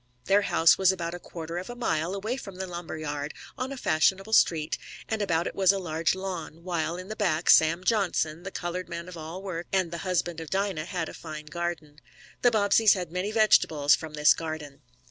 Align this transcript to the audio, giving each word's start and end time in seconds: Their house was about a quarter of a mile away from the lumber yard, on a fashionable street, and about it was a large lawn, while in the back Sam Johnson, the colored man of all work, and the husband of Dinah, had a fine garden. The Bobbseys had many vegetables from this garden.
Their 0.25 0.41
house 0.41 0.79
was 0.79 0.91
about 0.91 1.13
a 1.13 1.19
quarter 1.19 1.59
of 1.59 1.69
a 1.69 1.75
mile 1.75 2.15
away 2.15 2.35
from 2.35 2.55
the 2.55 2.65
lumber 2.65 2.97
yard, 2.97 3.35
on 3.55 3.71
a 3.71 3.77
fashionable 3.77 4.33
street, 4.33 4.79
and 5.07 5.21
about 5.21 5.45
it 5.45 5.53
was 5.53 5.71
a 5.71 5.77
large 5.77 6.15
lawn, 6.15 6.63
while 6.63 6.97
in 6.97 7.07
the 7.07 7.15
back 7.15 7.51
Sam 7.51 7.83
Johnson, 7.83 8.41
the 8.41 8.49
colored 8.49 8.89
man 8.89 9.07
of 9.07 9.15
all 9.15 9.43
work, 9.43 9.67
and 9.71 9.91
the 9.91 9.99
husband 9.99 10.39
of 10.39 10.49
Dinah, 10.49 10.85
had 10.85 11.07
a 11.07 11.13
fine 11.13 11.45
garden. 11.45 11.97
The 12.41 12.49
Bobbseys 12.49 12.93
had 12.93 13.11
many 13.11 13.31
vegetables 13.31 13.93
from 13.93 14.15
this 14.15 14.33
garden. 14.33 14.81